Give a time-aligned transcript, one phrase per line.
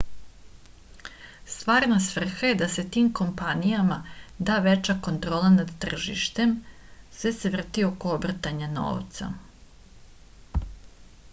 [1.55, 3.97] stvarna svrha je da se tim kompanijama
[4.47, 6.55] da veća kontrola nad tržištem
[7.19, 9.29] sve se vrti oko obrtanja novca